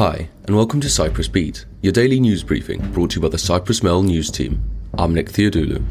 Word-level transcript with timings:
Hi, 0.00 0.30
and 0.46 0.56
welcome 0.56 0.80
to 0.80 0.88
Cyprus 0.88 1.28
Beat, 1.28 1.66
your 1.82 1.92
daily 1.92 2.20
news 2.20 2.42
briefing 2.42 2.90
brought 2.92 3.10
to 3.10 3.16
you 3.16 3.20
by 3.20 3.28
the 3.28 3.36
Cyprus 3.36 3.82
Mail 3.82 4.02
news 4.02 4.30
team. 4.30 4.64
I'm 4.94 5.12
Nick 5.12 5.28
Theodoulou. 5.28 5.84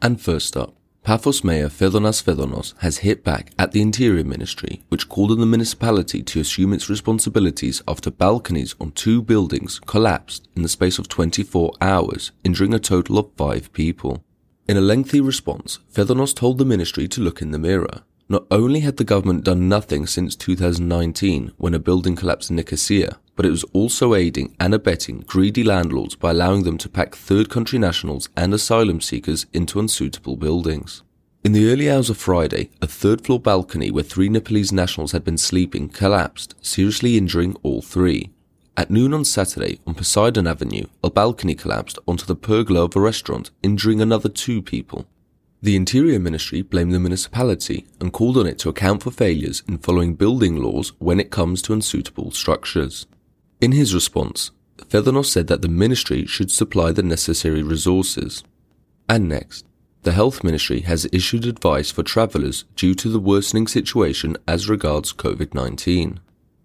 And 0.00 0.18
first 0.18 0.56
up, 0.56 0.74
Paphos 1.02 1.44
Mayor 1.44 1.68
Fedonas 1.68 2.22
Fedonos 2.22 2.72
has 2.78 2.96
hit 3.04 3.22
back 3.22 3.50
at 3.58 3.72
the 3.72 3.82
Interior 3.82 4.24
Ministry, 4.24 4.82
which 4.88 5.10
called 5.10 5.32
on 5.32 5.38
the 5.38 5.44
municipality 5.44 6.22
to 6.22 6.40
assume 6.40 6.72
its 6.72 6.88
responsibilities 6.88 7.82
after 7.86 8.10
balconies 8.10 8.74
on 8.80 8.92
two 8.92 9.20
buildings 9.20 9.80
collapsed 9.80 10.48
in 10.56 10.62
the 10.62 10.68
space 10.70 10.98
of 10.98 11.08
24 11.08 11.74
hours, 11.82 12.32
injuring 12.42 12.72
a 12.72 12.78
total 12.78 13.18
of 13.18 13.30
five 13.36 13.70
people. 13.74 14.24
In 14.66 14.78
a 14.78 14.80
lengthy 14.80 15.20
response, 15.20 15.80
Fedonos 15.92 16.34
told 16.34 16.56
the 16.56 16.64
ministry 16.64 17.06
to 17.06 17.20
look 17.20 17.42
in 17.42 17.50
the 17.50 17.58
mirror. 17.58 18.04
Not 18.32 18.46
only 18.50 18.80
had 18.80 18.96
the 18.96 19.04
government 19.04 19.44
done 19.44 19.68
nothing 19.68 20.06
since 20.06 20.34
2019 20.36 21.52
when 21.58 21.74
a 21.74 21.78
building 21.78 22.16
collapsed 22.16 22.48
in 22.48 22.56
Nicosia, 22.56 23.18
but 23.36 23.44
it 23.44 23.50
was 23.50 23.62
also 23.74 24.14
aiding 24.14 24.56
and 24.58 24.72
abetting 24.72 25.20
greedy 25.26 25.62
landlords 25.62 26.14
by 26.14 26.30
allowing 26.30 26.62
them 26.62 26.78
to 26.78 26.88
pack 26.88 27.14
third 27.14 27.50
country 27.50 27.78
nationals 27.78 28.30
and 28.34 28.54
asylum 28.54 29.02
seekers 29.02 29.44
into 29.52 29.78
unsuitable 29.78 30.38
buildings. 30.38 31.02
In 31.44 31.52
the 31.52 31.70
early 31.70 31.90
hours 31.90 32.08
of 32.08 32.16
Friday, 32.16 32.70
a 32.80 32.86
third 32.86 33.20
floor 33.22 33.38
balcony 33.38 33.90
where 33.90 34.02
three 34.02 34.30
Nepalese 34.30 34.72
nationals 34.72 35.12
had 35.12 35.24
been 35.24 35.36
sleeping 35.36 35.90
collapsed, 35.90 36.54
seriously 36.62 37.18
injuring 37.18 37.54
all 37.62 37.82
three. 37.82 38.30
At 38.78 38.90
noon 38.90 39.12
on 39.12 39.26
Saturday, 39.26 39.78
on 39.86 39.92
Poseidon 39.92 40.46
Avenue, 40.46 40.86
a 41.04 41.10
balcony 41.10 41.54
collapsed 41.54 41.98
onto 42.08 42.24
the 42.24 42.34
pergola 42.34 42.84
of 42.84 42.96
a 42.96 43.00
restaurant, 43.00 43.50
injuring 43.62 44.00
another 44.00 44.30
two 44.30 44.62
people. 44.62 45.06
The 45.64 45.76
Interior 45.76 46.18
Ministry 46.18 46.60
blamed 46.60 46.92
the 46.92 46.98
municipality 46.98 47.86
and 48.00 48.12
called 48.12 48.36
on 48.36 48.48
it 48.48 48.58
to 48.58 48.68
account 48.68 49.04
for 49.04 49.12
failures 49.12 49.62
in 49.68 49.78
following 49.78 50.16
building 50.16 50.56
laws 50.56 50.92
when 50.98 51.20
it 51.20 51.30
comes 51.30 51.62
to 51.62 51.72
unsuitable 51.72 52.32
structures. 52.32 53.06
In 53.60 53.70
his 53.70 53.94
response, 53.94 54.50
Fedonos 54.78 55.26
said 55.26 55.46
that 55.46 55.62
the 55.62 55.68
ministry 55.68 56.26
should 56.26 56.50
supply 56.50 56.90
the 56.90 57.04
necessary 57.04 57.62
resources. 57.62 58.42
And 59.08 59.28
next, 59.28 59.64
the 60.02 60.10
Health 60.10 60.42
Ministry 60.42 60.80
has 60.80 61.08
issued 61.12 61.46
advice 61.46 61.92
for 61.92 62.02
travellers 62.02 62.64
due 62.74 62.96
to 62.96 63.08
the 63.08 63.20
worsening 63.20 63.68
situation 63.68 64.36
as 64.48 64.68
regards 64.68 65.12
COVID 65.12 65.54
19. 65.54 66.18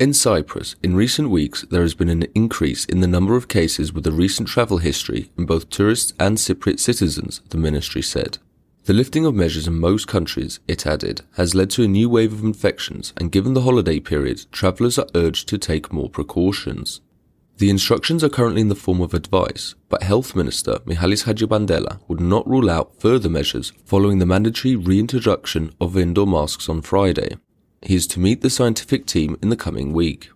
In 0.00 0.12
Cyprus, 0.12 0.74
in 0.82 0.96
recent 0.96 1.30
weeks, 1.30 1.64
there 1.70 1.82
has 1.82 1.94
been 1.94 2.08
an 2.08 2.26
increase 2.34 2.86
in 2.86 3.02
the 3.02 3.06
number 3.06 3.36
of 3.36 3.46
cases 3.46 3.92
with 3.92 4.04
a 4.08 4.10
recent 4.10 4.48
travel 4.48 4.78
history 4.78 5.30
in 5.38 5.46
both 5.46 5.70
tourists 5.70 6.12
and 6.18 6.38
Cypriot 6.38 6.80
citizens, 6.80 7.40
the 7.50 7.56
ministry 7.56 8.02
said. 8.02 8.38
The 8.84 8.94
lifting 8.94 9.26
of 9.26 9.34
measures 9.34 9.66
in 9.66 9.78
most 9.78 10.08
countries, 10.08 10.58
it 10.66 10.86
added, 10.86 11.20
has 11.36 11.54
led 11.54 11.70
to 11.70 11.84
a 11.84 11.88
new 11.88 12.08
wave 12.08 12.32
of 12.32 12.42
infections, 12.42 13.12
and 13.18 13.30
given 13.30 13.52
the 13.52 13.60
holiday 13.60 14.00
period, 14.00 14.46
travellers 14.52 14.98
are 14.98 15.06
urged 15.14 15.48
to 15.48 15.58
take 15.58 15.92
more 15.92 16.08
precautions. 16.08 17.02
The 17.58 17.68
instructions 17.68 18.24
are 18.24 18.30
currently 18.30 18.62
in 18.62 18.68
the 18.68 18.74
form 18.74 19.02
of 19.02 19.12
advice, 19.12 19.74
but 19.90 20.02
Health 20.02 20.34
Minister 20.34 20.78
Michalis 20.86 21.24
Hadjipandelas 21.24 22.00
would 22.08 22.20
not 22.20 22.48
rule 22.48 22.70
out 22.70 22.98
further 22.98 23.28
measures 23.28 23.74
following 23.84 24.18
the 24.18 24.24
mandatory 24.24 24.76
reintroduction 24.76 25.74
of 25.78 25.94
indoor 25.94 26.26
masks 26.26 26.70
on 26.70 26.80
Friday. 26.80 27.36
He 27.82 27.94
is 27.94 28.06
to 28.08 28.20
meet 28.20 28.40
the 28.40 28.48
scientific 28.48 29.04
team 29.04 29.36
in 29.42 29.50
the 29.50 29.56
coming 29.56 29.92
week. 29.92 30.30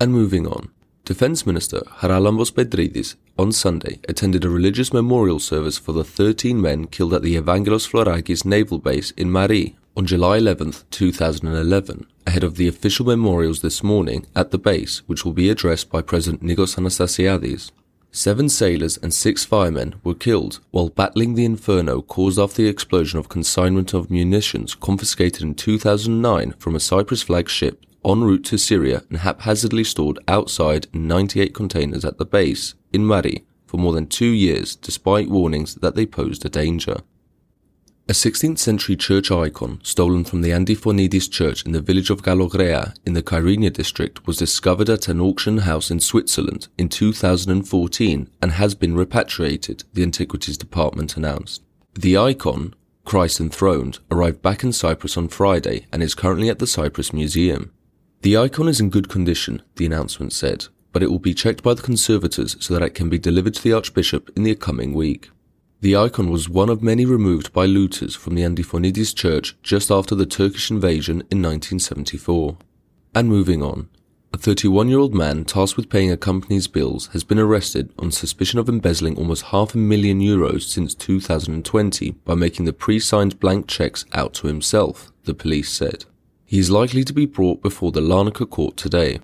And 0.00 0.12
moving 0.12 0.46
on, 0.46 0.70
Defence 1.04 1.44
Minister 1.44 1.80
Charalambos 1.98 2.52
Petrides 2.52 3.16
on 3.36 3.50
Sunday 3.50 3.98
attended 4.08 4.44
a 4.44 4.48
religious 4.48 4.92
memorial 4.92 5.40
service 5.40 5.76
for 5.76 5.90
the 5.90 6.04
13 6.04 6.60
men 6.60 6.86
killed 6.86 7.12
at 7.12 7.22
the 7.22 7.34
Evangelos 7.34 7.88
Florakis 7.90 8.44
naval 8.44 8.78
base 8.78 9.10
in 9.16 9.28
Mari 9.28 9.74
on 9.96 10.06
July 10.06 10.36
11, 10.36 10.74
2011, 10.92 12.06
ahead 12.24 12.44
of 12.44 12.54
the 12.54 12.68
official 12.68 13.04
memorials 13.04 13.62
this 13.62 13.82
morning 13.82 14.26
at 14.36 14.52
the 14.52 14.58
base, 14.58 14.98
which 15.08 15.24
will 15.24 15.32
be 15.32 15.50
addressed 15.50 15.90
by 15.90 16.00
President 16.00 16.40
Nikos 16.40 16.76
Anastasiadis. 16.76 17.72
Seven 18.12 18.48
sailors 18.48 18.96
and 18.98 19.12
six 19.12 19.44
firemen 19.44 19.96
were 20.04 20.14
killed 20.14 20.60
while 20.70 20.88
battling 20.88 21.34
the 21.34 21.44
inferno 21.44 22.00
caused 22.02 22.38
after 22.38 22.62
the 22.62 22.68
explosion 22.68 23.18
of 23.18 23.28
consignment 23.28 23.92
of 23.92 24.08
munitions 24.08 24.76
confiscated 24.76 25.42
in 25.42 25.56
2009 25.56 26.52
from 26.58 26.76
a 26.76 26.80
Cyprus 26.80 27.22
flagged 27.22 27.50
ship 27.50 27.84
en 28.04 28.22
route 28.22 28.44
to 28.44 28.58
Syria 28.58 29.02
and 29.08 29.18
haphazardly 29.18 29.84
stored 29.84 30.18
outside 30.28 30.86
98 30.92 31.54
containers 31.54 32.04
at 32.04 32.18
the 32.18 32.24
base 32.24 32.74
in 32.92 33.04
Mari 33.04 33.44
for 33.66 33.78
more 33.78 33.92
than 33.92 34.06
two 34.06 34.26
years 34.26 34.76
despite 34.76 35.30
warnings 35.30 35.76
that 35.76 35.94
they 35.94 36.06
posed 36.06 36.44
a 36.44 36.48
danger. 36.48 36.98
A 38.08 38.12
16th 38.12 38.58
century 38.58 38.96
church 38.96 39.30
icon 39.30 39.80
stolen 39.84 40.24
from 40.24 40.42
the 40.42 40.50
Antifonitis 40.50 41.30
church 41.30 41.64
in 41.64 41.70
the 41.70 41.80
village 41.80 42.10
of 42.10 42.22
Kalograia 42.22 42.94
in 43.06 43.14
the 43.14 43.22
Kyrenia 43.22 43.72
district 43.72 44.26
was 44.26 44.36
discovered 44.36 44.90
at 44.90 45.06
an 45.06 45.20
auction 45.20 45.58
house 45.58 45.88
in 45.88 46.00
Switzerland 46.00 46.66
in 46.76 46.88
2014 46.88 48.28
and 48.42 48.52
has 48.52 48.74
been 48.74 48.96
repatriated, 48.96 49.84
the 49.92 50.02
antiquities 50.02 50.58
department 50.58 51.16
announced. 51.16 51.62
The 51.94 52.18
icon, 52.18 52.74
Christ 53.04 53.40
enthroned, 53.40 54.00
arrived 54.10 54.42
back 54.42 54.64
in 54.64 54.72
Cyprus 54.72 55.16
on 55.16 55.28
Friday 55.28 55.86
and 55.92 56.02
is 56.02 56.16
currently 56.16 56.48
at 56.48 56.58
the 56.58 56.66
Cyprus 56.66 57.12
Museum. 57.12 57.72
The 58.22 58.36
icon 58.36 58.68
is 58.68 58.78
in 58.78 58.90
good 58.90 59.08
condition, 59.08 59.62
the 59.74 59.84
announcement 59.84 60.32
said, 60.32 60.66
but 60.92 61.02
it 61.02 61.10
will 61.10 61.18
be 61.18 61.34
checked 61.34 61.60
by 61.64 61.74
the 61.74 61.82
conservators 61.82 62.56
so 62.60 62.72
that 62.72 62.82
it 62.82 62.94
can 62.94 63.08
be 63.08 63.18
delivered 63.18 63.54
to 63.54 63.62
the 63.62 63.72
Archbishop 63.72 64.30
in 64.36 64.44
the 64.44 64.54
coming 64.54 64.94
week. 64.94 65.30
The 65.80 65.96
icon 65.96 66.30
was 66.30 66.48
one 66.48 66.68
of 66.68 66.84
many 66.84 67.04
removed 67.04 67.52
by 67.52 67.66
looters 67.66 68.14
from 68.14 68.36
the 68.36 68.42
Antifonitis 68.42 69.12
church 69.12 69.56
just 69.64 69.90
after 69.90 70.14
the 70.14 70.24
Turkish 70.24 70.70
invasion 70.70 71.14
in 71.32 71.42
1974. 71.42 72.58
And 73.12 73.28
moving 73.28 73.60
on, 73.60 73.88
a 74.32 74.38
31 74.38 74.88
year 74.88 75.00
old 75.00 75.16
man 75.16 75.44
tasked 75.44 75.76
with 75.76 75.90
paying 75.90 76.12
a 76.12 76.16
company's 76.16 76.68
bills 76.68 77.08
has 77.08 77.24
been 77.24 77.40
arrested 77.40 77.92
on 77.98 78.12
suspicion 78.12 78.60
of 78.60 78.68
embezzling 78.68 79.16
almost 79.16 79.46
half 79.46 79.74
a 79.74 79.78
million 79.78 80.20
euros 80.20 80.62
since 80.62 80.94
2020 80.94 82.12
by 82.24 82.36
making 82.36 82.66
the 82.66 82.72
pre 82.72 83.00
signed 83.00 83.40
blank 83.40 83.66
checks 83.66 84.04
out 84.12 84.32
to 84.34 84.46
himself, 84.46 85.10
the 85.24 85.34
police 85.34 85.72
said. 85.72 86.04
He 86.52 86.58
is 86.58 86.70
likely 86.70 87.02
to 87.04 87.14
be 87.14 87.24
brought 87.24 87.62
before 87.62 87.92
the 87.92 88.02
Larnaca 88.02 88.46
court 88.46 88.76
today. 88.76 89.20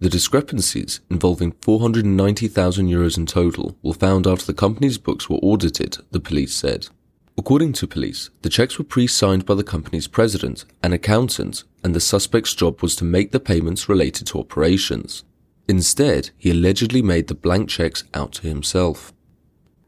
The 0.00 0.08
discrepancies, 0.08 0.98
involving 1.08 1.52
490,000 1.60 2.88
euros 2.88 3.16
in 3.16 3.24
total, 3.24 3.76
were 3.84 3.94
found 3.94 4.26
after 4.26 4.46
the 4.46 4.52
company's 4.52 4.98
books 4.98 5.30
were 5.30 5.36
audited, 5.36 5.98
the 6.10 6.18
police 6.18 6.52
said. 6.52 6.88
According 7.38 7.74
to 7.74 7.86
police, 7.86 8.30
the 8.42 8.48
checks 8.48 8.78
were 8.78 8.84
pre-signed 8.84 9.46
by 9.46 9.54
the 9.54 9.62
company's 9.62 10.08
president 10.08 10.64
and 10.82 10.92
accountant, 10.92 11.62
and 11.84 11.94
the 11.94 12.00
suspect's 12.00 12.52
job 12.52 12.82
was 12.82 12.96
to 12.96 13.04
make 13.04 13.30
the 13.30 13.38
payments 13.38 13.88
related 13.88 14.26
to 14.26 14.40
operations. 14.40 15.22
Instead, 15.68 16.30
he 16.36 16.50
allegedly 16.50 17.00
made 17.00 17.28
the 17.28 17.36
blank 17.36 17.68
checks 17.68 18.02
out 18.12 18.32
to 18.32 18.48
himself. 18.48 19.12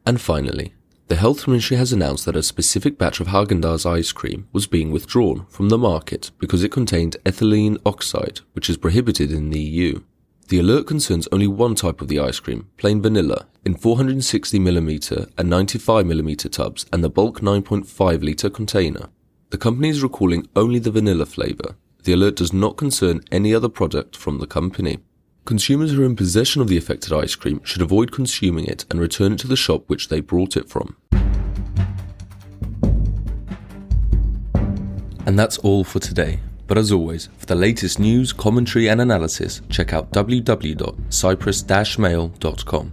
And 0.06 0.21
finally, 0.21 0.75
the 1.09 1.16
health 1.16 1.47
ministry 1.47 1.76
has 1.76 1.92
announced 1.92 2.25
that 2.25 2.37
a 2.37 2.42
specific 2.42 2.97
batch 2.97 3.20
of 3.20 3.26
Haagen-Dazs 3.26 3.84
ice 3.84 4.10
cream 4.10 4.48
was 4.53 4.66
being 4.66 4.91
withdrawn 4.91 5.44
from 5.50 5.69
the 5.69 5.76
market 5.76 6.31
because 6.38 6.65
it 6.65 6.72
contained 6.72 7.19
ethylene 7.26 7.78
oxide, 7.84 8.41
which 8.54 8.70
is 8.70 8.78
prohibited 8.78 9.31
in 9.31 9.50
the 9.50 9.60
EU. 9.60 10.00
The 10.48 10.59
alert 10.59 10.87
concerns 10.87 11.28
only 11.31 11.47
one 11.47 11.75
type 11.75 12.00
of 12.00 12.09
the 12.09 12.19
ice 12.19 12.41
cream, 12.41 12.69
plain 12.78 13.03
vanilla, 13.03 13.47
in 13.64 13.75
460mm 13.75 15.32
and 15.38 15.50
95mm 15.53 16.50
tubs 16.50 16.87
and 16.93 17.04
the 17.04 17.10
bulk 17.10 17.41
9.5 17.41 18.22
litre 18.22 18.50
container. 18.50 19.09
The 19.50 19.59
company 19.59 19.91
is 19.91 20.03
recalling 20.03 20.48
only 20.56 20.78
the 20.78 20.91
vanilla 20.91 21.26
flavour. 21.26 21.76
The 22.03 22.12
alert 22.12 22.37
does 22.37 22.53
not 22.53 22.76
concern 22.76 23.22
any 23.31 23.54
other 23.54 23.69
product 23.69 24.16
from 24.16 24.38
the 24.38 24.47
company. 24.47 24.98
Consumers 25.44 25.93
who 25.93 26.03
are 26.03 26.06
in 26.06 26.16
possession 26.16 26.62
of 26.62 26.69
the 26.69 26.78
affected 26.78 27.12
ice 27.12 27.34
cream 27.34 27.60
should 27.65 27.82
avoid 27.82 28.10
consuming 28.10 28.65
it 28.65 28.87
and 28.91 28.99
return 28.99 29.34
it 29.34 29.38
to 29.41 29.47
the 29.47 29.56
shop 29.56 29.84
which 29.88 30.09
they 30.09 30.21
brought 30.21 30.56
it 30.56 30.71
from. 30.71 30.97
And 35.26 35.38
that's 35.38 35.58
all 35.58 35.85
for 35.85 36.00
today. 36.00 36.41
But 36.67 36.79
as 36.79 36.91
always, 36.91 37.29
for 37.37 37.44
the 37.44 37.55
latest 37.55 37.99
news, 37.99 38.32
commentary, 38.32 38.88
and 38.88 39.02
analysis, 39.02 39.61
check 39.69 39.93
out 39.93 40.11
www.cyprus-mail.com. 40.12 42.93